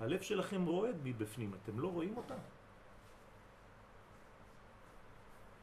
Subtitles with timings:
[0.00, 2.34] הלב שלכם רועד מבפנים, אתם לא רואים אותה?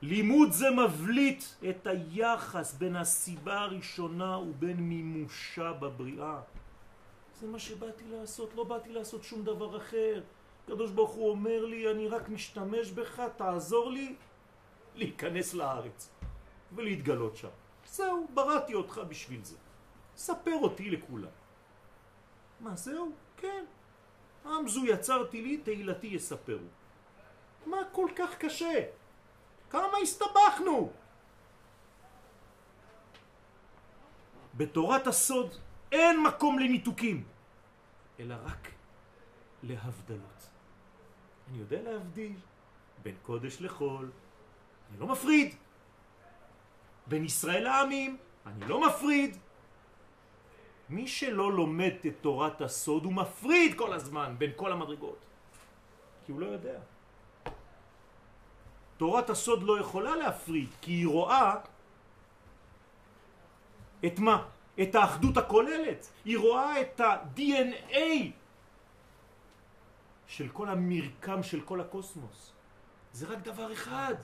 [0.02, 6.41] לימוד זה מבליט את היחס בין הסיבה הראשונה ובין מימושה בבריאה.
[7.39, 10.23] זה מה שבאתי לעשות, לא באתי לעשות שום דבר אחר.
[10.63, 14.15] הקדוש ברוך הוא אומר לי, אני רק משתמש בך, תעזור לי
[14.95, 16.09] להיכנס לארץ
[16.75, 17.54] ולהתגלות שם.
[17.86, 19.57] זהו, בראתי אותך בשביל זה.
[20.15, 21.36] ספר אותי לכולם.
[22.59, 23.11] מה, זהו?
[23.38, 23.65] כן.
[24.46, 26.67] עם זו יצרתי לי, תהילתי יספרו.
[27.66, 28.80] מה כל כך קשה?
[29.70, 30.91] כמה הסתבכנו?
[34.53, 35.55] בתורת הסוד
[35.91, 37.23] אין מקום לניתוקים,
[38.20, 38.67] אלא רק
[39.64, 40.50] להבדלות.
[41.50, 42.36] אני יודע להבדיל
[43.03, 44.12] בין קודש לחול,
[44.91, 45.55] אני לא מפריד.
[47.08, 49.38] בין ישראל לעמים, אני לא מפריד.
[50.90, 55.20] מי שלא לומד את תורת הסוד הוא מפריד כל הזמן בין כל המדרגות.
[56.26, 56.80] כי הוא לא יודע.
[58.98, 61.56] תורת הסוד לא יכולה להפריד, כי היא רואה
[64.06, 64.45] את מה?
[64.81, 66.09] את האחדות הכוללת.
[66.25, 68.31] היא רואה את ה-DNA
[70.28, 72.52] של כל המרקם של כל הקוסמוס.
[73.14, 74.16] זה רק דבר אחד.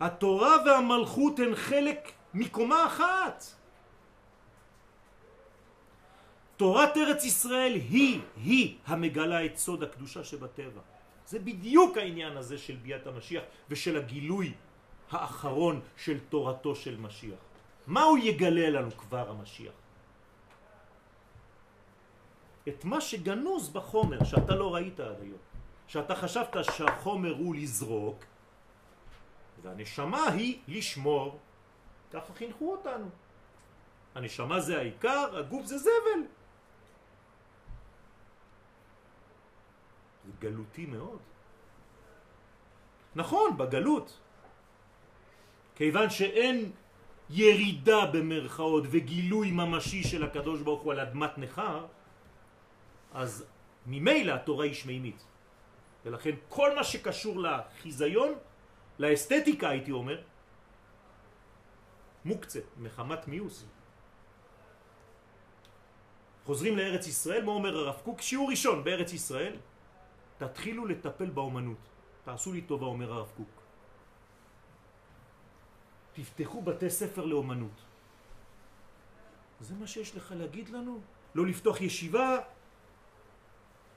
[0.00, 3.44] התורה והמלכות הן חלק מקומה אחת.
[6.56, 10.80] תורת ארץ ישראל היא, היא המגלה את סוד הקדושה שבטבע.
[11.26, 14.54] זה בדיוק העניין הזה של ביאת המשיח ושל הגילוי
[15.10, 17.38] האחרון של תורתו של משיח.
[17.86, 19.72] מה הוא יגלה לנו כבר המשיח?
[22.68, 25.38] את מה שגנוז בחומר שאתה לא ראית עד היום.
[25.86, 28.24] שאתה חשבת שהחומר הוא לזרוק
[29.66, 31.38] והנשמה היא לשמור.
[32.12, 33.08] ככה חינכו אותנו.
[34.14, 36.22] הנשמה זה העיקר, הגוף זה זבל.
[40.26, 41.18] זה גלותי מאוד.
[43.16, 44.18] נכון, בגלות.
[45.74, 46.72] כיוון שאין
[47.30, 51.86] ירידה במרכאות וגילוי ממשי של הקדוש ברוך הוא על אדמת נחר,
[53.12, 53.44] אז
[53.86, 55.24] ממילא התורה היא שמימית.
[56.04, 58.34] ולכן כל מה שקשור לחיזיון,
[58.98, 60.22] לאסתטיקה הייתי אומר,
[62.24, 63.66] מוקצה, מחמת מיוס.
[66.44, 68.20] חוזרים לארץ ישראל, מה אומר הרב קוק?
[68.20, 69.56] שיעור ראשון בארץ ישראל,
[70.38, 71.78] תתחילו לטפל באומנות.
[72.24, 73.62] תעשו לי טובה, אומר הרב קוק.
[76.12, 77.78] תפתחו בתי ספר לאומנות.
[79.60, 81.00] זה מה שיש לך להגיד לנו?
[81.34, 82.38] לא לפתוח ישיבה?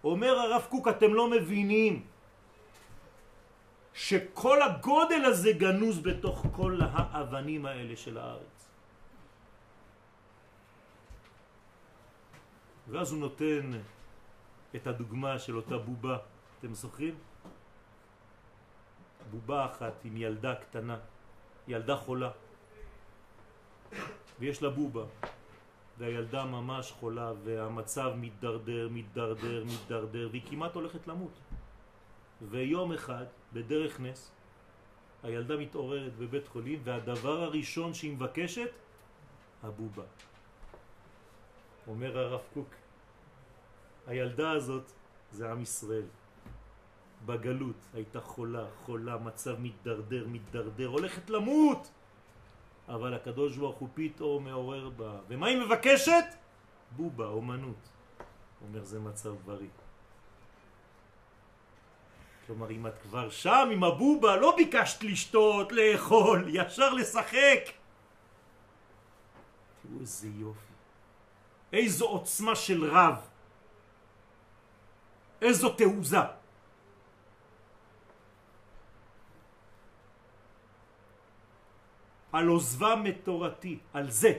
[0.03, 2.05] אומר הרב קוק, אתם לא מבינים
[3.99, 8.59] שכל הגודל הזה גנוז בתוך כל האבנים האלה של הארץ.
[12.87, 13.71] ואז הוא נותן
[14.75, 16.17] את הדוגמה של אותה בובה,
[16.59, 17.15] אתם זוכרים?
[19.31, 20.97] בובה אחת עם ילדה קטנה,
[21.67, 22.31] ילדה חולה,
[24.39, 25.03] ויש לה בובה,
[25.97, 31.48] והילדה ממש חולה, והמצב מתדרדר, מתדרדר, מתדרדר, והיא כמעט הולכת למות.
[32.41, 34.31] ויום אחד, בדרך נס,
[35.23, 38.71] הילדה מתעוררת בבית חולים, והדבר הראשון שהיא מבקשת,
[39.63, 40.03] הבובה.
[41.87, 42.69] אומר הרב קוק,
[44.07, 44.91] הילדה הזאת
[45.31, 46.05] זה עם ישראל.
[47.25, 51.91] בגלות הייתה חולה, חולה, מצב מתדרדר, מתדרדר, הולכת למות.
[52.87, 55.19] אבל הקדוש ברוך הוא פתאום מעורר בה.
[55.27, 56.25] ומה היא מבקשת?
[56.95, 57.89] בובה, אומנות.
[58.61, 59.67] אומר זה מצב בריא.
[62.49, 67.61] כלומר, אם את כבר שם עם הבובה, לא ביקשת לשתות, לאכול, ישר לשחק.
[69.81, 70.73] תראו איזה יופי.
[71.73, 73.21] איזו עוצמה של רב.
[75.41, 76.25] איזו תעוזה.
[82.33, 84.33] על עוזבם את תורתי, על זה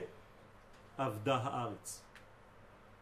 [0.97, 2.03] עבדה הארץ.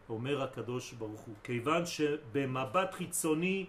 [0.08, 3.66] אומר הקדוש ברוך הוא, כיוון שבמבט חיצוני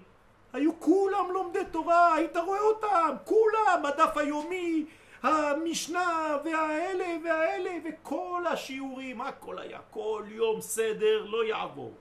[0.53, 4.86] היו כולם לומדי תורה, היית רואה אותם, כולם, הדף היומי,
[5.24, 11.94] המשנה והאלה והאלה וכל השיעורים, הכל היה, כל יום סדר לא יעבור.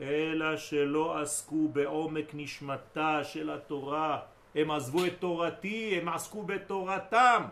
[0.00, 4.20] אלא שלא עסקו בעומק נשמתה של התורה,
[4.54, 7.44] הם עזבו את תורתי, הם עסקו בתורתם.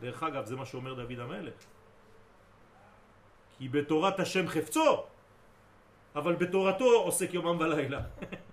[0.00, 1.54] דרך אגב, זה מה שאומר דוד המלך.
[3.58, 5.04] כי בתורת השם חפצו,
[6.14, 8.00] אבל בתורתו עוסק יומם ולילה.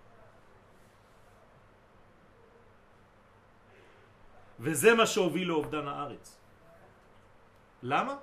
[4.66, 6.38] וזה מה שהוביל לאובדן הארץ.
[7.84, 8.16] למה?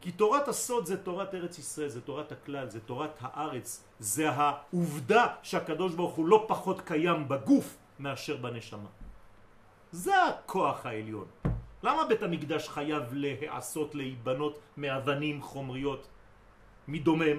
[0.00, 5.26] כי תורת הסוד זה תורת ארץ ישראל, זה תורת הכלל, זה תורת הארץ, זה העובדה
[5.42, 8.92] שהקדוש ברוך הוא לא פחות קיים בגוף מאשר בנשמה.
[9.92, 11.26] זה הכוח העליון.
[11.82, 16.08] למה בית המקדש חייב להיעשות להיבנות מאבנים חומריות,
[16.88, 17.38] מדומם?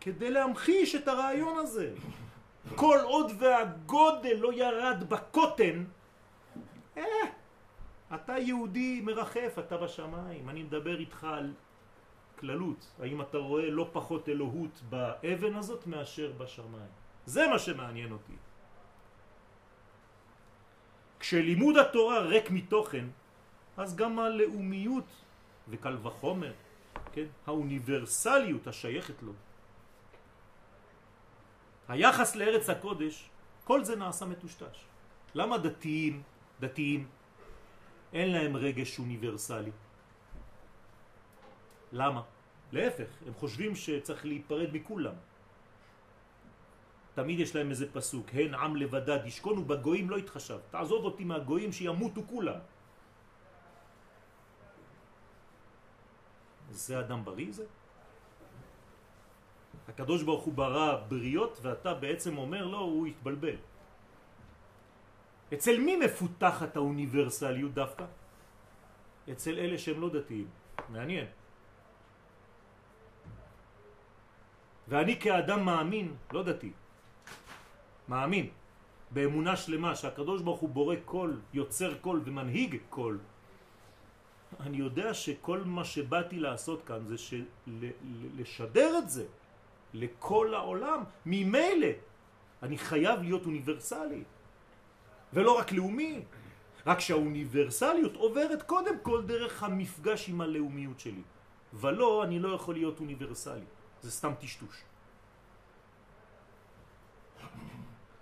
[0.00, 1.92] כדי להמחיש את הרעיון הזה.
[2.74, 5.84] כל עוד והגודל לא ירד בקוטן,
[6.96, 7.02] אה,
[8.14, 10.48] אתה יהודי מרחף, אתה בשמיים.
[10.48, 11.52] אני מדבר איתך על
[12.38, 12.86] כללות.
[13.00, 16.92] האם אתה רואה לא פחות אלוהות באבן הזאת מאשר בשמיים?
[17.26, 18.32] זה מה שמעניין אותי.
[21.20, 23.06] כשלימוד התורה ריק מתוכן,
[23.76, 25.08] אז גם הלאומיות,
[25.68, 26.52] וקל וחומר,
[27.12, 29.32] כן, האוניברסליות השייכת לו,
[31.88, 33.30] היחס לארץ הקודש,
[33.64, 34.78] כל זה נעשה מטושטש.
[35.34, 36.22] למה דתיים,
[36.60, 37.08] דתיים,
[38.12, 39.70] אין להם רגש אוניברסלי?
[41.92, 42.22] למה?
[42.72, 45.14] להפך, הם חושבים שצריך להיפרד מכולם.
[47.14, 50.58] תמיד יש להם איזה פסוק, הן עם לבדד ישכון ובגויים לא יתחשב.
[50.70, 52.60] תעזוב אותי מהגויים שימותו כולם.
[56.70, 57.64] זה אדם בריא זה?
[59.88, 63.56] הקדוש ברוך הוא ברא בריות ואתה בעצם אומר לו, הוא יתבלבל.
[65.54, 68.04] אצל מי מפותחת האוניברסליות דווקא?
[69.32, 70.48] אצל אלה שהם לא דתיים.
[70.88, 71.26] מעניין.
[74.88, 76.72] ואני כאדם מאמין, לא דתי,
[78.08, 78.46] מאמין
[79.10, 83.18] באמונה שלמה שהקדוש ברוך הוא בורא כל, יוצר כל ומנהיג כל,
[84.60, 87.44] אני יודע שכל מה שבאתי לעשות כאן זה של...
[88.36, 89.26] לשדר את זה
[89.94, 91.88] לכל העולם, ממילא
[92.62, 94.22] אני חייב להיות אוניברסלי.
[95.32, 96.22] ולא רק לאומי,
[96.86, 101.22] רק שהאוניברסליות עוברת קודם כל דרך המפגש עם הלאומיות שלי.
[101.72, 103.68] ולא, אני לא יכול להיות אוניברסלי,
[104.02, 104.82] זה סתם טשטוש.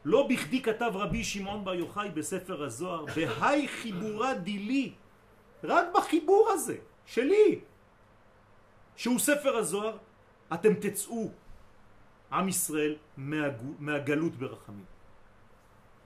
[0.05, 4.93] לא בכדי כתב רבי שמעון בר יוחאי בספר הזוהר, בהי חיבורה דילי,
[5.64, 6.76] רק בחיבור הזה,
[7.06, 7.60] שלי,
[8.96, 9.96] שהוא ספר הזוהר,
[10.55, 11.31] אתם תצאו,
[12.32, 12.97] עם ישראל,
[13.79, 14.85] מהגלות ברחמים.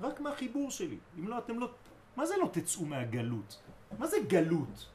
[0.00, 0.98] רק מהחיבור שלי.
[1.18, 1.70] אם לא, אתם לא...
[2.16, 3.62] מה זה לא תצאו מהגלות?
[3.98, 4.86] מה זה גלות?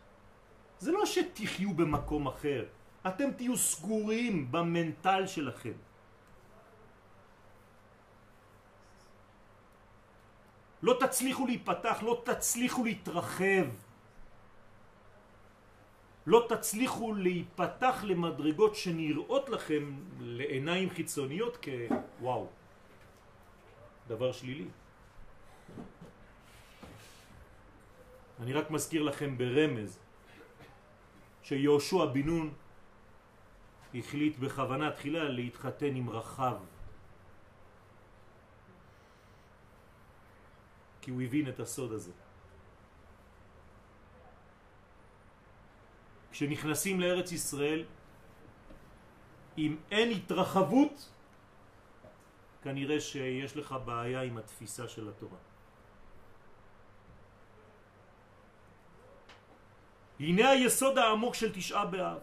[0.80, 2.66] זה לא שתחיו במקום אחר.
[3.08, 5.78] אתם תהיו סגורים במנטל שלכם.
[10.84, 13.68] לא תצליחו להיפתח, לא תצליחו להתרחב.
[16.25, 21.66] לא תצליחו להיפתח למדרגות שנראות לכם לעיניים חיצוניות
[22.20, 22.48] כוואו,
[24.08, 24.68] דבר שלילי.
[28.40, 30.00] אני רק מזכיר לכם ברמז
[31.44, 32.54] שיהושע בן נון
[33.96, 36.58] החליט בכוונה תחילה להתחתן עם רחב
[41.02, 42.12] כי הוא הבין את הסוד הזה.
[46.33, 47.83] כשנכנסים לארץ ישראל,
[49.57, 51.09] אם אין התרחבות,
[52.63, 55.38] כנראה שיש לך בעיה עם התפיסה של התורה.
[60.19, 62.19] הנה היסוד העמוק של תשעה באב.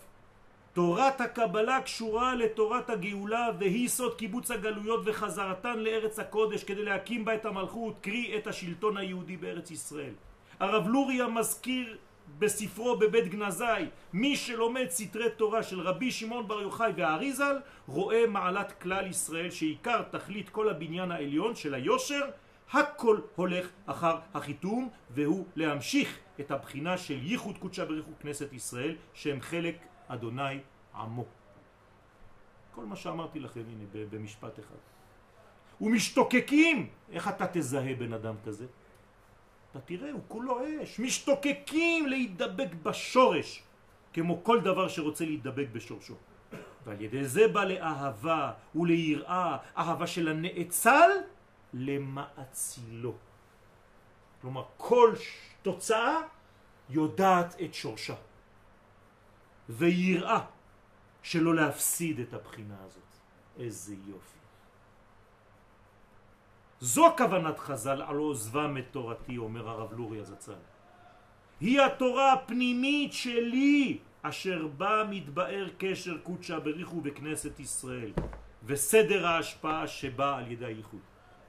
[0.72, 7.34] תורת הקבלה קשורה לתורת הגאולה והיא סוד קיבוץ הגלויות וחזרתן לארץ הקודש כדי להקים בה
[7.34, 10.14] את המלכות, קרי את השלטון היהודי בארץ ישראל.
[10.60, 11.98] הרב לוריה מזכיר
[12.38, 13.64] בספרו בבית גנזי
[14.12, 17.56] מי שלומד סתרי תורה של רבי שמעון בר יוחאי והאריזל
[17.86, 22.30] רואה מעלת כלל ישראל שעיקר תכלית כל הבניין העליון של היושר
[22.72, 29.40] הכל הולך אחר החיתום והוא להמשיך את הבחינה של ייחוד קודשה בריחו כנסת ישראל שהם
[29.40, 29.76] חלק
[30.08, 30.58] אדוני
[30.94, 31.24] עמו.
[32.74, 34.76] כל מה שאמרתי לכם הנה במשפט אחד.
[35.80, 38.66] ומשתוקקים, איך אתה תזהה בן אדם כזה?
[39.70, 43.62] אתה תראה, הוא כולו אש, משתוקקים להידבק בשורש,
[44.12, 46.14] כמו כל דבר שרוצה להידבק בשורשו.
[46.84, 51.10] ועל ידי זה בא לאהבה וליראה, אהבה של הנאצל
[51.74, 53.14] למעצילו.
[54.40, 55.14] כלומר, כל
[55.62, 56.16] תוצאה
[56.90, 58.14] יודעת את שורשה.
[59.68, 60.40] ויראה
[61.22, 63.10] שלא להפסיד את הבחינה הזאת.
[63.58, 64.39] איזה יופי.
[66.80, 70.52] זו כוונת חז"ל על עוזבם את תורתי, אומר הרב לורי הזצ"ל.
[71.60, 78.12] היא התורה הפנימית שלי, אשר בה מתבאר קשר קודשה בריחו בכנסת ישראל,
[78.64, 81.00] וסדר ההשפעה שבא על ידי הייחוד.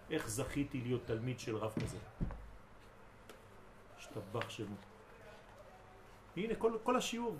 [0.09, 1.97] איך זכיתי להיות תלמיד של רב כזה?
[3.97, 4.75] השתבח שמו.
[6.37, 7.37] הנה כל, כל השיעור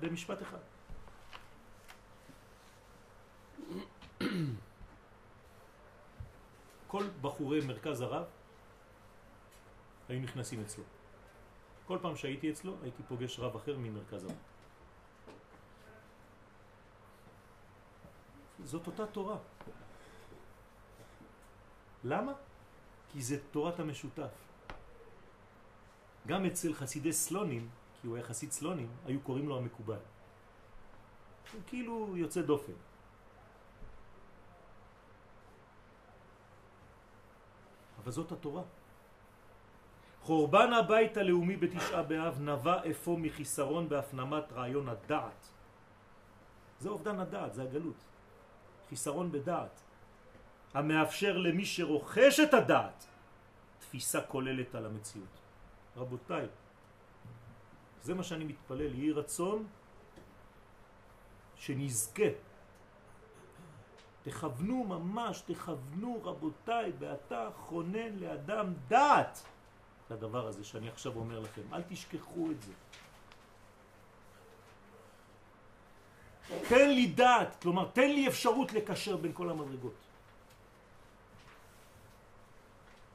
[0.00, 0.58] במשפט אחד.
[6.94, 8.26] כל בחורי מרכז הרב
[10.08, 10.84] היו נכנסים אצלו.
[11.86, 14.36] כל פעם שהייתי אצלו הייתי פוגש רב אחר ממרכז הרב.
[18.64, 19.38] זאת אותה תורה.
[22.04, 22.32] למה?
[23.12, 24.34] כי זה תורת המשותף.
[26.26, 27.68] גם אצל חסידי סלונים,
[28.00, 30.02] כי הוא היה חסיד סלונים, היו קוראים לו המקובל.
[31.52, 32.93] הוא כאילו יוצא דופן.
[38.04, 38.62] אבל זאת התורה.
[40.20, 45.48] חורבן הבית הלאומי בתשעה באב נבע אפוא מחיסרון בהפנמת רעיון הדעת.
[46.80, 48.04] זה אובדן הדעת, זה הגלות.
[48.88, 49.80] חיסרון בדעת.
[50.74, 53.06] המאפשר למי שרוכש את הדעת
[53.78, 55.34] תפיסה כוללת על המציאות.
[55.96, 56.46] רבותיי,
[58.02, 59.66] זה מה שאני מתפלל, יהי רצון
[61.56, 62.28] שנזכה.
[64.24, 69.42] תכוונו ממש, תכוונו רבותיי, ואתה חונן לאדם דעת
[70.10, 71.62] לדבר הזה שאני עכשיו אומר לכם.
[71.72, 72.72] אל תשכחו את זה.
[76.68, 79.94] תן לי דעת, כלומר תן לי אפשרות לקשר בין כל המדרגות.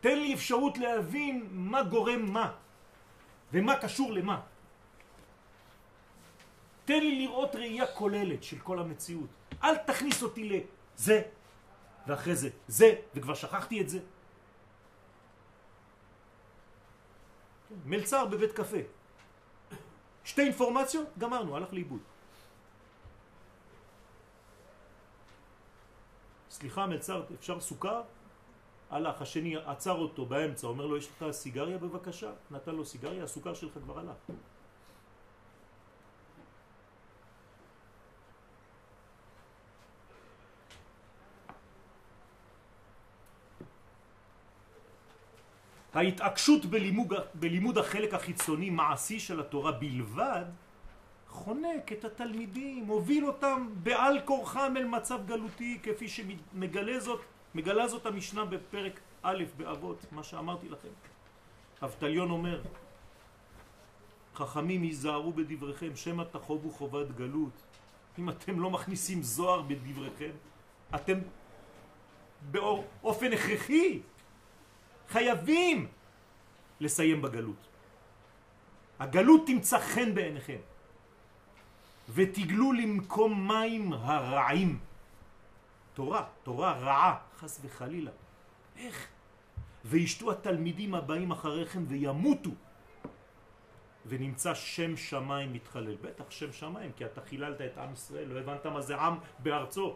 [0.02, 2.54] תן לי אפשרות להבין מה גורם מה
[3.54, 4.42] ומה קשור למה.
[6.86, 9.30] תן לי לראות ראייה כוללת של כל המציאות.
[9.64, 10.62] אל תכניס אותי
[11.00, 11.22] לזה
[12.08, 14.00] ואחרי זה זה, וכבר שכחתי את זה.
[17.86, 18.78] מלצר בבית קפה.
[20.24, 22.00] שתי אינפורמציות, גמרנו, הלך לאיבוד.
[26.50, 28.02] סליחה מלצר, אפשר סוכר?
[28.90, 32.32] הלך, השני עצר אותו באמצע, אומר לו, יש לך סיגריה בבקשה?
[32.52, 34.18] נתן לו סיגריה, הסוכר שלך כבר הלך.
[45.94, 50.46] ההתעקשות בלימוד, בלימוד החלק החיצוני מעשי של התורה בלבד
[51.30, 57.22] חונק את התלמידים, מוביל אותם בעל כורחם אל מצב גלותי כפי שמגלה זאת,
[57.56, 60.90] מגלה זאת המשנה בפרק א' באבות, מה שאמרתי לכם.
[61.84, 62.62] אבטליון אומר,
[64.36, 67.62] חכמים היזהרו בדבריכם, שמא תחובו חובת גלות.
[68.20, 70.32] אם אתם לא מכניסים זוהר בדבריכם,
[70.96, 71.20] אתם
[72.52, 74.00] באופן הכרחי
[75.10, 75.88] חייבים
[76.80, 77.68] לסיים בגלות.
[79.00, 80.58] הגלות תמצא חן בעיניכם.
[82.14, 84.80] ותגלו למקום מים הרעים.
[85.94, 88.12] תורה, תורה רעה, חס וחלילה.
[88.78, 89.08] איך?
[89.86, 92.50] וישתו התלמידים הבאים אחריכם וימותו.
[94.06, 95.96] ונמצא שם שמיים מתחלל.
[96.02, 99.96] בטח שם שמיים, כי אתה חיללת את עם ישראל, לא הבנת מה זה עם בארצו.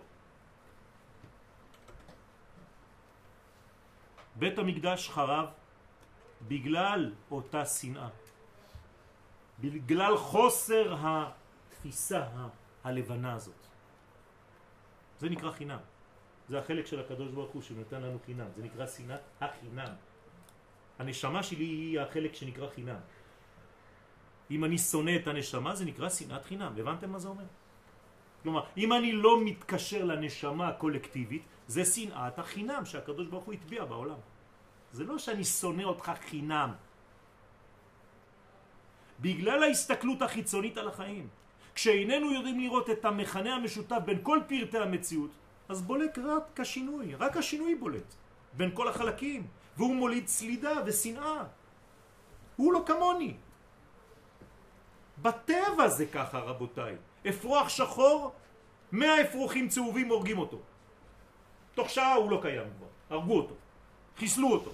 [4.35, 5.45] בית המקדש חרב
[6.47, 8.09] בגלל אותה שנאה.
[9.59, 12.23] בגלל חוסר התפיסה
[12.83, 13.61] הלבנה הזאת.
[15.19, 15.79] זה נקרא חינם.
[16.49, 18.47] זה החלק של הקדוש ברוך הוא שנותן לנו חינם.
[18.55, 19.93] זה נקרא שנאת החינם.
[20.99, 22.99] הנשמה שלי היא החלק שנקרא חינם.
[24.51, 26.73] אם אני שונא את הנשמה זה נקרא שנאת חינם.
[26.77, 27.47] הבנתם מה זה אומר?
[28.43, 34.19] כלומר, אם אני לא מתקשר לנשמה הקולקטיבית, זה שנאת החינם שהקדוש ברוך הוא הטביע בעולם.
[34.93, 36.73] זה לא שאני שונא אותך חינם.
[39.19, 41.27] בגלל ההסתכלות החיצונית על החיים.
[41.75, 45.31] כשאיננו יודעים לראות את המכנה המשותף בין כל פרטי המציאות,
[45.69, 48.13] אז בולק רק השינוי, רק השינוי בולט
[48.53, 51.43] בין כל החלקים, והוא מוליד סלידה ושנאה.
[52.55, 53.33] הוא לא כמוני.
[55.21, 56.95] בטבע זה ככה רבותיי.
[57.29, 58.33] אפרוח שחור,
[58.91, 60.59] מאה אפרוחים צהובים הורגים אותו.
[61.75, 63.55] תוך שעה הוא לא קיים כבר, הרגו אותו,
[64.17, 64.71] חיסלו אותו.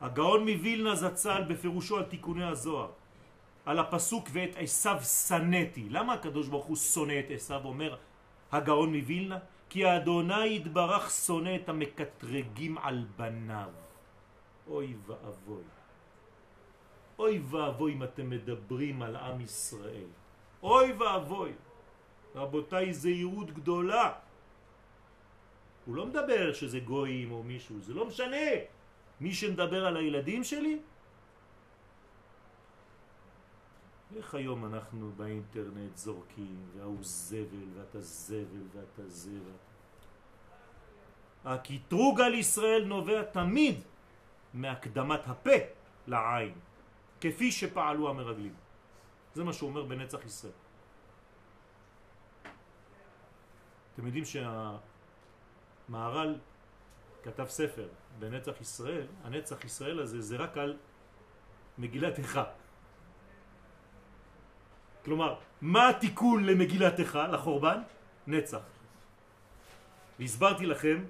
[0.00, 2.90] הגאון מווילנה זצ"ל בפירושו על תיקוני הזוהר,
[3.66, 5.88] על הפסוק ואת עשיו שנאתי.
[5.88, 7.96] למה הקדוש ברוך הוא שונא את עשיו, אומר
[8.52, 9.38] הגאון מווילנה?
[9.68, 13.70] כי האדוני יתברך שונא את המקטרגים על בניו.
[14.68, 15.64] אוי ואבוי.
[17.18, 20.08] אוי ואבוי אם אתם מדברים על עם ישראל.
[20.62, 21.52] אוי ואבוי.
[22.36, 24.12] רבותיי, זהירות גדולה.
[25.86, 28.46] הוא לא מדבר שזה גויים או מישהו, זה לא משנה.
[29.20, 30.78] מי שמדבר על הילדים שלי,
[34.16, 39.58] איך היום אנחנו באינטרנט זורקים, והוא זבל, ואתה זבל, ואתה זבל.
[41.44, 43.80] הקטרוג על ישראל נובע תמיד
[44.54, 45.58] מהקדמת הפה
[46.06, 46.54] לעין.
[47.20, 48.54] כפי שפעלו המרגלים.
[49.34, 50.65] זה מה שהוא אומר בנצח ישראל.
[53.96, 54.24] אתם יודעים
[55.88, 56.34] שהמהר"ל
[57.22, 57.88] כתב ספר
[58.18, 60.76] בנצח ישראל, הנצח ישראל הזה זה רק על
[61.78, 62.44] מגילת איכה.
[65.04, 67.80] כלומר, מה התיקון למגילת איכה, לחורבן?
[68.26, 68.60] נצח.
[70.18, 71.04] והסברתי לכם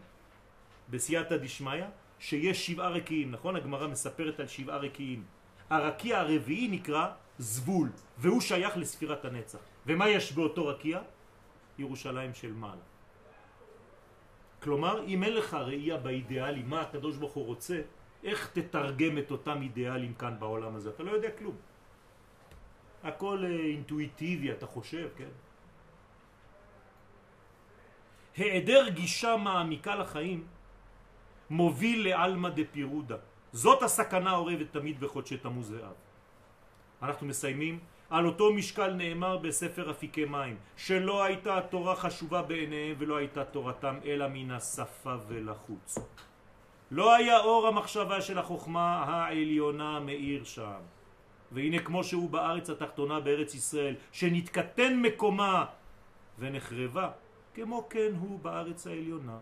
[0.90, 1.85] בסייעתא דשמיא
[2.19, 3.57] שיש שבעה רקיעים, נכון?
[3.57, 5.25] הגמרא מספרת על שבעה רקיעים.
[5.71, 7.07] הרקיע הרביעי נקרא
[7.38, 7.88] זבול,
[8.19, 9.59] והוא שייך לספירת הנצח.
[9.87, 11.00] ומה יש באותו רקיע?
[11.78, 12.87] ירושלים של מעלה.
[14.62, 17.80] כלומר, אם אין לך ראייה באידיאלים, מה הקדוש ברוך הוא רוצה,
[18.25, 20.90] איך תתרגם את אותם אידיאלים כאן בעולם הזה?
[20.90, 21.56] אתה לא יודע כלום.
[23.02, 25.33] הכל אה, אינטואיטיבי, אתה חושב, כן?
[28.37, 30.47] היעדר גישה מעמיקה לחיים
[31.50, 33.16] מוביל לעלמא דפירודה.
[33.52, 35.95] זאת הסכנה האורבת תמיד בחודשי תמוז ואב.
[37.02, 37.78] אנחנו מסיימים
[38.10, 43.98] על אותו משקל נאמר בספר אפיקי מים שלא הייתה התורה חשובה בעיניהם ולא הייתה תורתם
[44.04, 45.98] אלא מן השפה ולחוץ.
[46.90, 50.80] לא היה אור המחשבה של החוכמה העליונה מאיר שם.
[51.52, 55.64] והנה כמו שהוא בארץ התחתונה בארץ ישראל שנתקטן מקומה
[56.38, 57.10] ונחרבה
[57.54, 59.38] כמו כן הוא בארץ העליונה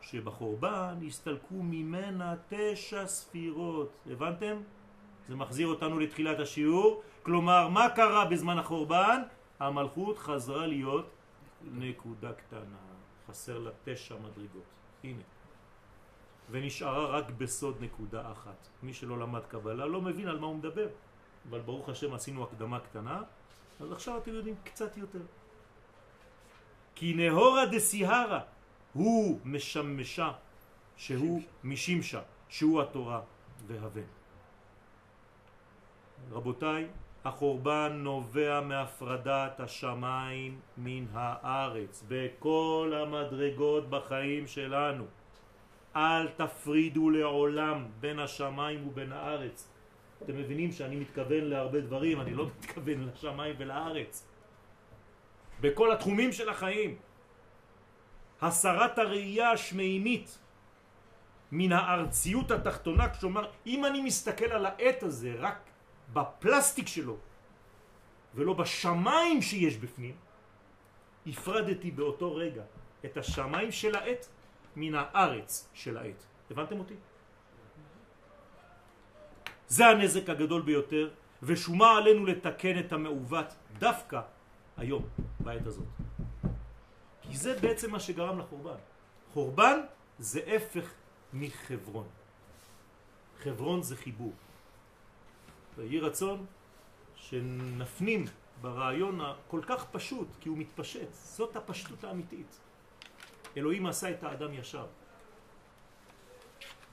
[0.00, 3.92] שבחורבן הסתלקו ממנה תשע ספירות.
[4.10, 4.56] הבנתם?
[5.28, 7.02] זה מחזיר אותנו לתחילת השיעור.
[7.26, 9.22] כלומר, מה קרה בזמן החורבן?
[9.58, 11.10] המלכות חזרה להיות
[11.62, 12.82] נקודה קטנה.
[13.28, 14.70] חסר לה תשע מדרגות.
[15.04, 15.22] הנה.
[16.50, 18.68] ונשארה רק בסוד נקודה אחת.
[18.82, 20.88] מי שלא למד קבלה לא מבין על מה הוא מדבר.
[21.50, 23.22] אבל ברוך השם עשינו הקדמה קטנה,
[23.80, 25.22] אז עכשיו אתם יודעים קצת יותר.
[26.94, 28.40] כי נהורה דסיהרה
[28.92, 30.32] הוא משמשה,
[30.96, 33.20] שהוא משמשה, שהוא התורה
[33.66, 34.08] והבן.
[36.30, 36.88] רבותיי,
[37.26, 45.04] החורבן נובע מהפרדת השמיים מן הארץ בכל המדרגות בחיים שלנו.
[45.96, 49.68] אל תפרידו לעולם בין השמיים ובין הארץ.
[50.22, 54.28] אתם מבינים שאני מתכוון להרבה דברים, אני לא מתכוון לשמיים ולארץ.
[55.60, 56.96] בכל התחומים של החיים.
[58.40, 60.38] הסרת הראייה השמימית
[61.52, 65.58] מן הארציות התחתונה, כלומר אם אני מסתכל על העת הזה רק
[66.12, 67.16] בפלסטיק שלו
[68.34, 70.16] ולא בשמיים שיש בפנים,
[71.26, 72.62] הפרדתי באותו רגע
[73.04, 74.28] את השמיים של העת
[74.76, 76.22] מן הארץ של העת.
[76.50, 76.94] הבנתם אותי?
[79.68, 81.10] זה הנזק הגדול ביותר,
[81.42, 83.46] ושומה עלינו לתקן את המעוות
[83.78, 84.20] דווקא
[84.76, 85.02] היום,
[85.40, 85.86] בעת הזאת.
[87.22, 88.78] כי זה בעצם מה שגרם לחורבן.
[89.32, 89.80] חורבן
[90.18, 90.86] זה הפך
[91.32, 92.08] מחברון.
[93.42, 94.32] חברון זה חיבור.
[95.76, 96.46] ויהי רצון
[97.16, 98.24] שנפנים
[98.60, 101.12] ברעיון הכל כך פשוט, כי הוא מתפשט.
[101.12, 102.60] זאת הפשטות האמיתית.
[103.56, 104.86] אלוהים עשה את האדם ישר.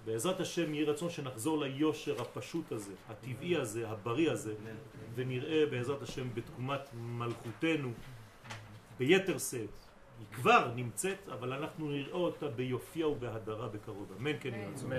[0.06, 4.54] בעזרת השם יהי רצון שנחזור ליושר הפשוט הזה, הטבעי הזה, הבריא הזה,
[5.16, 7.92] ונראה בעזרת השם בתקומת מלכותנו
[8.98, 9.70] ביתר שאת.
[10.20, 14.12] היא כבר נמצאת, אבל אנחנו נראה אותה ביופייה ובהדרה בקרוב.
[14.20, 14.92] אמן כן יהיה רצון.